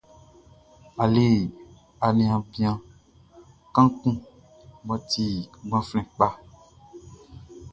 A 1.01 1.03
le 1.13 1.25
aniaan 2.07 2.41
bian 2.49 2.77
kaan 3.73 3.87
kun 3.99 4.15
mʼɔ 4.85 4.95
ti 5.09 5.25
klanman 5.51 6.05
kpaʼn. 6.15 6.35